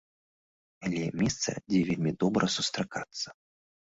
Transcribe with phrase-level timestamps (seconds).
[0.87, 3.27] Але месца, дзе вельмі добра сустракацца.